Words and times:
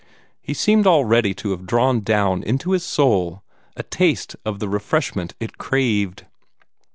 He 0.41 0.55
seemed 0.55 0.87
already 0.87 1.35
to 1.35 1.51
have 1.51 1.67
drawn 1.67 1.99
down 2.01 2.41
into 2.41 2.71
his 2.71 2.83
soul 2.83 3.43
a 3.77 3.83
taste 3.83 4.35
of 4.43 4.57
the 4.57 4.67
refreshment 4.67 5.35
it 5.39 5.59
craved. 5.59 6.25